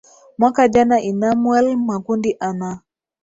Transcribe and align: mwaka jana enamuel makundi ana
mwaka 0.39 0.63
jana 0.73 0.97
enamuel 1.09 1.67
makundi 1.89 2.29
ana 2.49 2.69